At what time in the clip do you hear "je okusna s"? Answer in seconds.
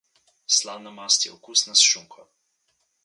1.27-1.91